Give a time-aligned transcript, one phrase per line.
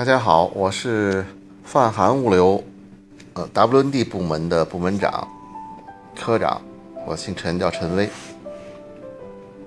[0.00, 1.22] 大家好，我是
[1.62, 2.64] 泛韩物流
[3.34, 5.28] 呃 WND 部门的部门长、
[6.18, 6.58] 科长，
[7.06, 8.08] 我姓陈，叫陈威。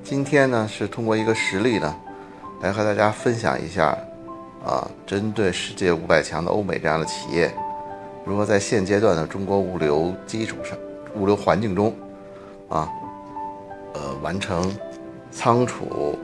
[0.04, 1.96] 今天呢是通过一个实例呢，
[2.64, 3.96] 来和大家分享一下
[4.66, 7.54] 啊，针对世界五百强的欧美这样的企业，
[8.26, 10.76] 如何在现阶段的中国物流基础上、
[11.16, 11.94] 物流环境中
[12.70, 12.90] 啊，
[13.94, 14.76] 呃，完成
[15.32, 16.18] 仓储、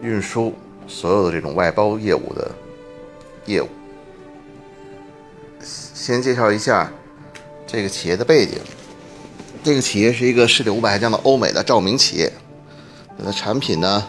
[0.00, 0.54] 运输
[0.86, 2.50] 所有的这种外包业务的
[3.46, 3.68] 业务。
[5.62, 6.92] 先介绍一下
[7.66, 8.58] 这个企业的背景。
[9.62, 12.32] 这个企业是一个世界五百强的欧美的照明企业，
[13.16, 14.04] 它的产品呢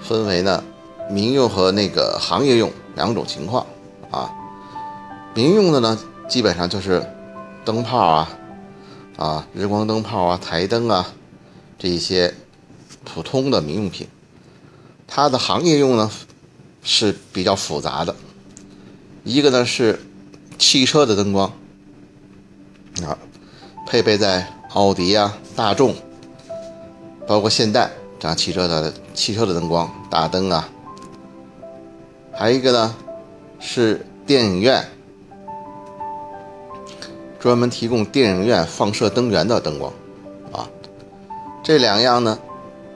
[0.00, 0.62] 分为呢
[1.10, 3.66] 民用和那个行业用两种情况
[4.12, 4.30] 啊。
[5.34, 7.04] 民用的呢基本上就是
[7.64, 8.38] 灯泡啊
[9.16, 11.12] 啊日光灯泡啊台灯啊
[11.76, 12.32] 这一些
[13.04, 14.06] 普通的民用品。
[15.08, 16.08] 它的行业用呢
[16.84, 18.14] 是比较复杂的，
[19.24, 20.00] 一个呢是
[20.58, 21.52] 汽车的灯光
[23.04, 23.18] 啊，
[23.86, 25.94] 配备在奥迪啊、大众，
[27.26, 30.68] 包括现代这样汽车的汽车的灯光大灯啊。
[32.32, 32.94] 还有一个呢
[33.58, 34.88] 是电影院，
[37.38, 39.92] 专门提供电影院放射灯源的灯光
[40.52, 40.68] 啊。
[41.62, 42.38] 这两样呢，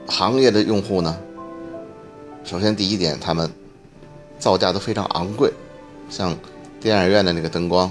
[0.07, 1.19] 行业的用户呢。
[2.45, 3.51] 首先，第一点，他们
[4.39, 5.53] 造价都非常昂贵，
[6.17, 6.39] 像
[6.81, 7.91] 电影院的那个灯光，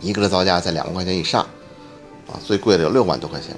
[0.00, 1.42] 一个的造价在两万块钱以上，
[2.28, 3.56] 啊，最贵的有六万多块钱。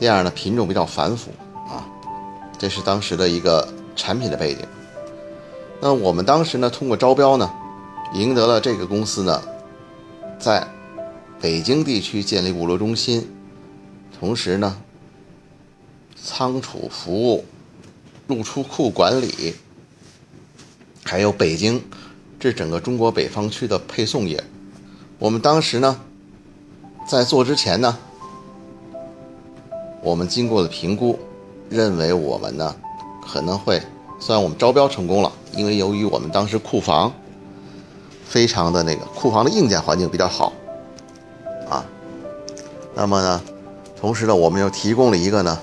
[0.00, 1.30] 第二呢，品种比较繁复，
[1.68, 1.86] 啊，
[2.56, 4.66] 这是当时的一个产品的背景。
[5.78, 7.52] 那我们当时呢，通过招标呢，
[8.14, 9.42] 赢得了这个公司呢，
[10.38, 10.66] 在
[11.38, 13.28] 北京地区建立物流中心，
[14.18, 14.74] 同时呢，
[16.16, 17.44] 仓储服务。
[18.26, 19.54] 入出库管理，
[21.04, 21.80] 还有北京，
[22.38, 24.42] 这整个中国北方区的配送业。
[25.18, 26.00] 我们当时呢，
[27.08, 27.96] 在做之前呢，
[30.02, 31.18] 我们经过了评估，
[31.68, 32.74] 认为我们呢
[33.26, 33.82] 可能会，
[34.18, 37.12] 虽然我们招标成功了，因为由于我们当时库房
[38.24, 40.52] 非常的那个库房的硬件环境比较好，
[41.68, 41.84] 啊，
[42.94, 43.42] 那么呢，
[43.98, 45.58] 同时呢，我们又提供了一个呢。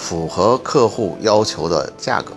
[0.00, 2.32] 符合客户要求的价格。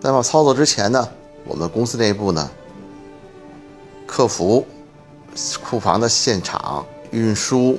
[0.00, 1.08] 那么操作之前呢，
[1.44, 2.48] 我们公司内部呢，
[4.06, 4.66] 客服、
[5.62, 7.78] 库房的现场运输，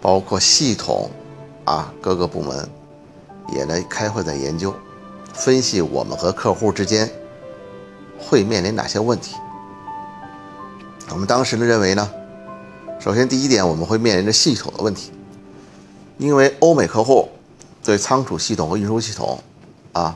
[0.00, 1.10] 包括系统
[1.64, 2.68] 啊，各个部门
[3.52, 4.74] 也来开会在研究，
[5.34, 7.10] 分析我们和客户之间
[8.18, 9.36] 会面临哪些问题。
[11.10, 12.10] 我们当时呢认为呢，
[12.98, 15.10] 首先第一点我们会面临着系统的问题，
[16.18, 17.28] 因为欧美客户。
[17.82, 19.42] 对仓储系统和运输系统，
[19.94, 20.14] 啊，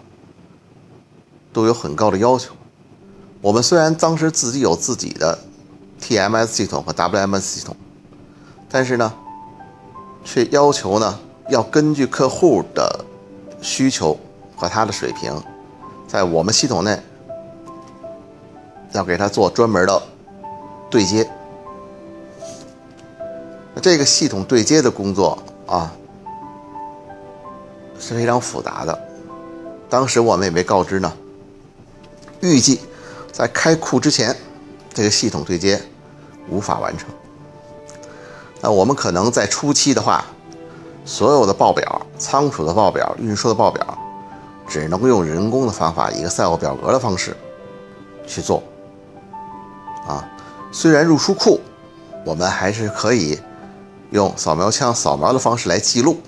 [1.50, 2.54] 都有很高的要求。
[3.44, 5.38] 我们虽然当时自己有自己的
[6.00, 7.76] TMS 系统和 WMS 系统，
[8.70, 9.12] 但是呢，
[10.24, 13.04] 却要求呢要根据客户的
[13.60, 14.18] 需求
[14.56, 15.30] 和他的水平，
[16.08, 16.98] 在我们系统内
[18.92, 20.02] 要给他做专门的
[20.88, 21.30] 对接。
[23.74, 25.92] 那这个系统对接的工作啊。
[28.00, 28.98] 是非常复杂的。
[29.88, 31.12] 当时我们也被告知呢，
[32.40, 32.80] 预计
[33.36, 34.36] 在开库之前，
[34.92, 35.82] 这个系统对接
[36.48, 37.08] 无法完成。
[38.60, 40.24] 那我们可能在初期的话，
[41.04, 43.98] 所有的报表、仓储的报表、运输的报表，
[44.68, 47.36] 只能用人工的方法，一个 Excel 表格的方式
[48.24, 48.62] 去做。
[50.06, 50.30] 啊，
[50.70, 51.60] 虽然入出库，
[52.24, 53.40] 我们还是可以
[54.10, 56.20] 用扫描枪扫描的方式来记录。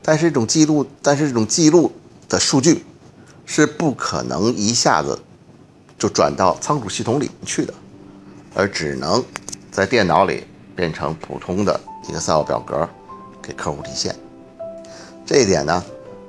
[0.00, 1.92] 但是这种记录，但是这种记录
[2.26, 2.86] 的数据
[3.44, 5.20] 是不可能一下子
[6.02, 7.72] 就转到仓储系统里面去的，
[8.56, 9.24] 而只能
[9.70, 10.44] 在电脑里
[10.74, 12.88] 变成普通的 Excel 表格
[13.40, 14.12] 给客户提现。
[15.24, 15.84] 这一点呢，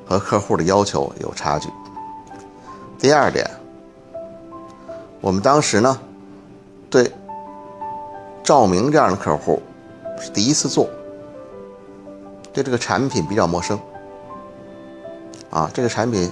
[0.05, 1.69] 和客户的要求有差距。
[2.99, 3.49] 第二点，
[5.19, 5.99] 我们当时呢，
[6.91, 7.11] 对
[8.43, 9.59] 照明这样的客户
[10.21, 10.87] 是第一次做。
[12.53, 13.79] 对这个产品比较陌生，
[15.49, 16.29] 啊，这个产品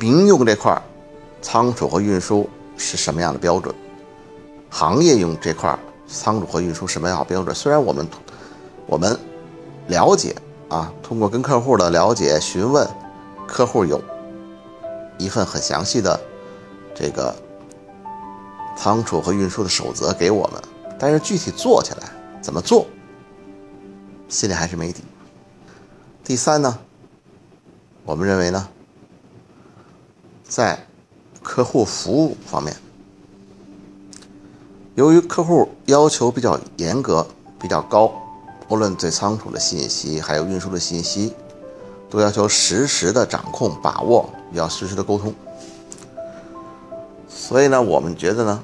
[0.00, 0.80] 民用这块儿
[1.42, 3.74] 仓储和运输是什么样的标准？
[4.70, 7.54] 行业用这块仓储和运输什么样的标准？
[7.54, 8.06] 虽然我们
[8.86, 9.18] 我们
[9.88, 10.34] 了解
[10.68, 12.88] 啊，通过跟客户的了解询问，
[13.46, 14.00] 客户有
[15.18, 16.20] 一份很详细的
[16.94, 17.34] 这个
[18.76, 20.62] 仓储和运输的守则给我们，
[20.98, 22.08] 但是具体做起来
[22.40, 22.86] 怎么做，
[24.28, 25.02] 心里还是没底。
[26.22, 26.78] 第三呢，
[28.04, 28.68] 我们认为呢，
[30.44, 30.86] 在
[31.42, 32.76] 客户服务方面，
[34.94, 37.26] 由于客户要求比较严格、
[37.58, 38.12] 比较高，
[38.68, 41.32] 无论对仓储的信息还有运输的信息，
[42.08, 45.34] 都要求实时的掌控、把握，要实时的沟通。
[47.28, 48.62] 所以呢，我们觉得呢，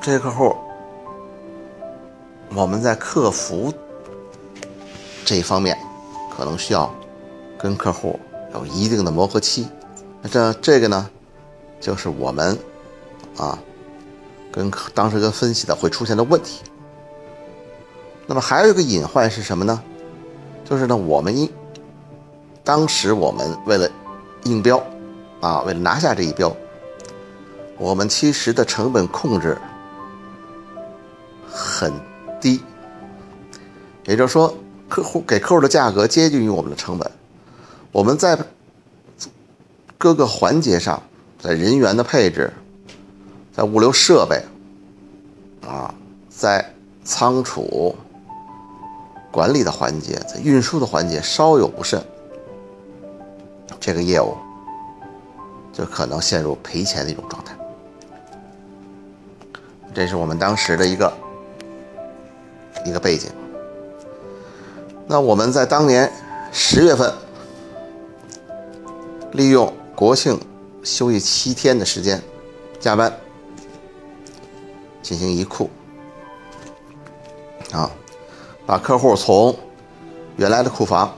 [0.00, 0.56] 这些客户，
[2.54, 3.72] 我们在客服
[5.24, 5.76] 这一方面，
[6.36, 6.92] 可能需要
[7.58, 8.18] 跟客户
[8.54, 9.68] 有一定的磨合期。
[10.20, 11.10] 那这这个呢，
[11.82, 12.56] 就是我们
[13.36, 13.58] 啊，
[14.52, 16.62] 跟当时跟分析的会出现的问题。
[18.26, 19.82] 那么还有一个隐患是什么呢？
[20.64, 21.50] 就是呢，我们应
[22.62, 23.90] 当时我们为了
[24.44, 24.80] 应标
[25.40, 26.56] 啊，为了拿下这一标，
[27.76, 29.58] 我们其实的成本控制
[31.50, 31.92] 很
[32.40, 32.62] 低，
[34.04, 34.54] 也就是说，
[34.88, 37.10] 客户给客户的价格接近于我们的成本，
[37.90, 38.38] 我们在
[39.98, 41.02] 各个环节上，
[41.42, 42.52] 在人员的配置，
[43.52, 44.40] 在物流设备
[45.66, 45.92] 啊，
[46.28, 46.72] 在
[47.02, 47.96] 仓储
[49.32, 52.00] 管理的环节，在运输的环节稍有不慎，
[53.80, 54.36] 这个业务
[55.72, 57.56] 就可能陷入赔钱的一种状态。
[59.92, 61.12] 这是我们当时的一个
[62.86, 63.28] 一个背景。
[65.08, 66.08] 那我们在当年
[66.52, 67.12] 十月份，
[69.32, 70.38] 利用国庆
[70.82, 72.22] 休息七天的时间，
[72.80, 73.12] 加班
[75.02, 75.70] 进行移库，
[77.72, 77.90] 啊，
[78.66, 79.56] 把客户从
[80.36, 81.14] 原来的库房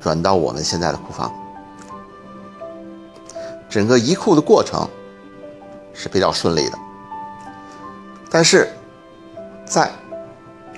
[0.00, 1.32] 转到我们现在的库房。
[3.68, 4.88] 整个移库的过程
[5.94, 6.78] 是比较顺利的，
[8.28, 8.68] 但是
[9.64, 9.92] 在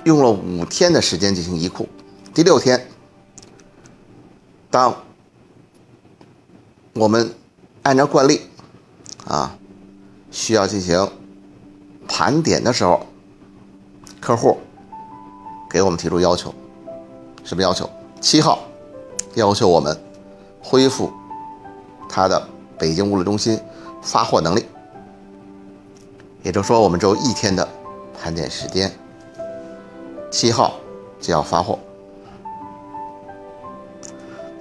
[0.03, 1.89] 用了五天的时间进行移库，
[2.35, 2.87] 第六天，
[4.69, 4.95] 当
[6.93, 7.33] 我们
[7.83, 8.41] 按照惯例
[9.27, 9.55] 啊
[10.31, 11.11] 需要进行
[12.07, 13.05] 盘点的时候，
[14.19, 14.57] 客户
[15.69, 16.53] 给我们提出要求，
[17.43, 17.89] 什么要求？
[18.21, 18.59] 七号
[19.35, 19.99] 要求我们
[20.61, 21.11] 恢复
[22.07, 22.41] 他的
[22.77, 23.59] 北京物流中心
[24.01, 24.65] 发货能力，
[26.41, 27.67] 也就是说，我们只有一天的
[28.21, 28.91] 盘点时间，
[30.31, 30.75] 七号
[31.19, 31.77] 就要发货。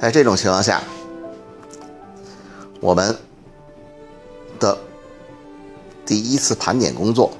[0.01, 0.83] 在这种情况下，
[2.83, 3.17] 我们
[4.59, 4.77] 的
[6.05, 7.31] 第一次盘点工作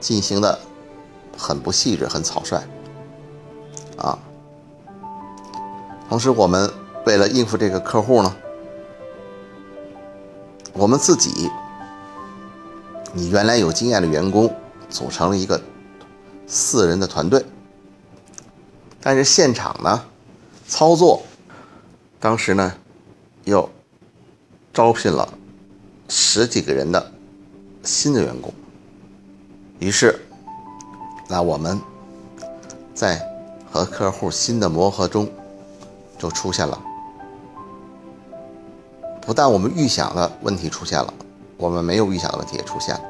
[0.00, 0.58] 进行的
[1.38, 2.60] 很不细致、很草率，
[3.96, 4.18] 啊。
[6.08, 6.68] 同时，我们
[7.06, 8.34] 为了应付这个客户呢，
[10.72, 11.48] 我们自己
[13.12, 14.52] 你原来有经验的员工
[14.90, 15.62] 组成了一个
[16.48, 17.46] 四人的团队，
[19.00, 20.04] 但是现场呢
[20.66, 21.22] 操作，
[22.22, 22.72] 当时呢
[23.42, 23.68] 又
[24.72, 25.28] 招聘了
[26.08, 27.12] 十几个人的
[27.82, 28.54] 新的员工，
[29.80, 30.24] 于是，
[31.28, 31.80] 那我们
[32.94, 33.20] 在
[33.68, 35.28] 和客户新的磨合中，
[36.16, 36.80] 就出现了。
[39.20, 41.12] 不但我们预想的问题出现了，
[41.56, 43.02] 我们没有预想的问题也出现了。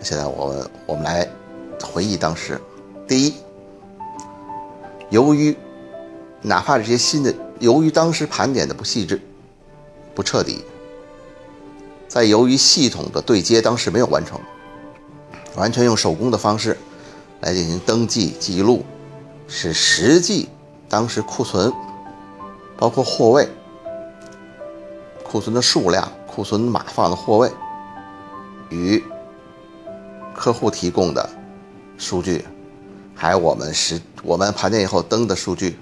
[0.00, 1.28] 现在我我们来
[1.82, 2.60] 回忆当时，
[3.08, 3.34] 第一，
[5.10, 5.56] 由于
[6.40, 9.22] 哪怕这些新的，由于当时盘点的不细致、
[10.16, 10.64] 不彻底，
[12.08, 14.40] 再由于系统的对接当时没有完成，
[15.54, 16.76] 完全用手工的方式
[17.40, 18.84] 来进行登记记录，
[19.46, 20.48] 使实际
[20.88, 21.72] 当时库存，
[22.76, 23.48] 包括货位。
[25.22, 27.48] 库存的数量、库存码放的货位，
[28.70, 29.00] 与
[30.34, 31.30] 客户提供的
[31.96, 32.44] 数据，
[33.14, 35.78] 还有我们实我们盘点以后登的数据，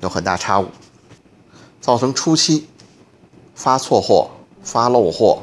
[0.00, 0.66] 有很大差误，
[1.86, 2.66] 造成初期
[3.54, 4.28] 发错货、
[4.60, 5.40] 发漏货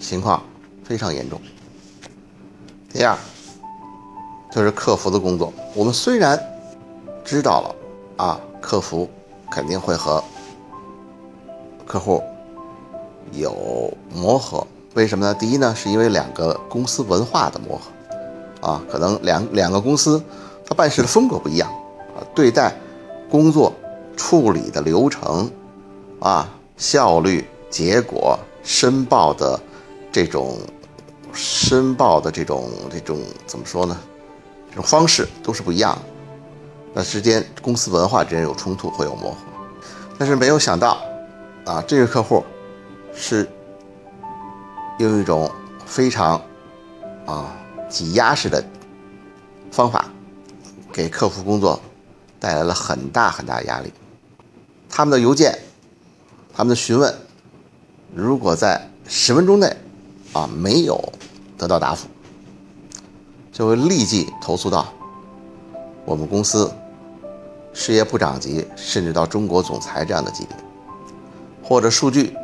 [0.00, 0.42] 情况
[0.82, 1.40] 非常严重。
[2.92, 3.16] 第二，
[4.50, 6.36] 就是客服的工作，我们虽然
[7.24, 7.74] 知道了
[8.16, 9.08] 啊，客服
[9.48, 10.20] 肯定会和
[11.86, 12.20] 客户
[13.30, 15.32] 有磨合，为什么呢？
[15.32, 20.20] 第一呢，是因为两个公司文化的磨合，啊，可能两两个公司
[20.66, 21.70] 它办事的风格不一样
[22.16, 22.74] 啊，对待
[23.30, 23.72] 工作
[24.22, 25.50] 处理的流程
[26.20, 29.60] 啊、效率、结果、申报的
[30.12, 30.56] 这种
[31.32, 33.98] 申报的这种这种怎么说呢？
[34.70, 36.02] 这种方式都是不一样的。
[36.94, 39.38] 那之间公司文化之间有冲突，会有模糊。
[40.16, 40.98] 但是没有想到，
[41.64, 42.44] 啊，这个客户
[43.12, 43.50] 是
[45.00, 45.50] 用一种
[45.84, 46.40] 非常
[47.26, 47.52] 啊
[47.90, 48.64] 挤压式的
[49.72, 50.06] 方法，
[50.92, 51.78] 给客服工作
[52.38, 53.92] 带来了很大很大压力。
[54.94, 55.58] 他们的邮件，
[56.52, 57.14] 他们的询问，
[58.14, 59.74] 如果在十分钟内
[60.34, 61.02] 啊没有
[61.56, 62.06] 得到答复，
[63.50, 64.86] 就会立即投诉到
[66.04, 66.70] 我们公司
[67.72, 70.54] 事业部长级，甚至到中国总裁这样的级别，
[71.66, 72.36] 或者数据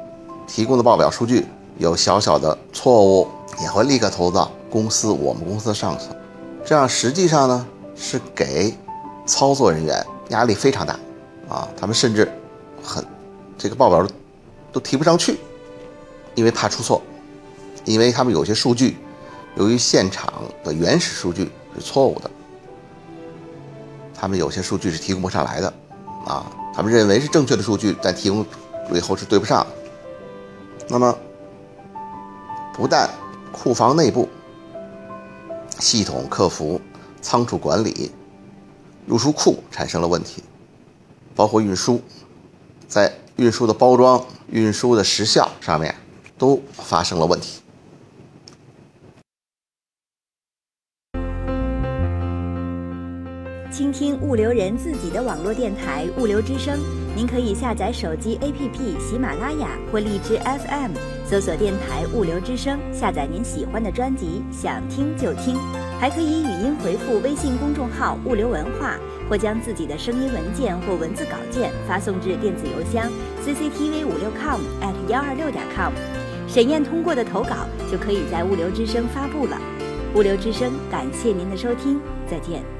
[0.46, 3.28] 提供的报表数据有小小的错误，
[3.60, 6.16] 也会立刻投诉到公司我们公司的上层。
[6.64, 8.74] 这样实际上呢是给
[9.26, 10.98] 操作人员压力非常大
[11.48, 12.30] 啊，他们甚至
[12.82, 13.04] 很
[13.56, 14.06] 这个报表
[14.72, 15.38] 都提不上去，
[16.34, 17.02] 因为怕出错，
[17.84, 18.96] 因为他们有些数据
[19.56, 22.30] 由于现场的原始数据是错误的。
[24.14, 25.72] 他们有些数据是提供不上来的，
[26.26, 28.44] 啊，他们认为是正确的数据，但提供
[28.92, 29.64] 以后是对不上。
[30.88, 31.16] 那么，
[32.74, 33.08] 不但
[33.52, 34.28] 库房内部、
[35.78, 36.80] 系统、客服、
[37.20, 38.10] 仓储管理、
[39.06, 40.42] 运输库产生了问题，
[41.38, 42.00] 包括运输，
[42.88, 45.94] 在运输的包装、运输的时效上面
[46.36, 47.60] 都发生了问题。
[53.70, 56.76] 倾听物流人自己的网络电台《物流之声》，
[57.14, 65.56] 您可以下载手机 APP 喜马拉雅或荔枝 FM，搜索电台“物流之声”，下载您喜欢的专辑，想听就听。
[66.00, 68.96] 还可以语音回复微信公众号“物流文化”，
[69.28, 73.10] 或将自己的声音文件或文字稿件发送至电子邮箱
[73.44, 75.92] cctv 五六 com at 幺二六点 com。
[76.46, 79.58] 审验通过的投稿就可以在《物流之声》发布了。
[80.18, 82.77] 《物流之声》，感谢您的收听，再见。